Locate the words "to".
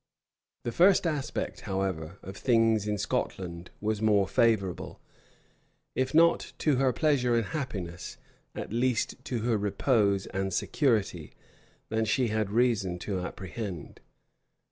6.57-6.77, 9.25-9.41, 12.97-13.19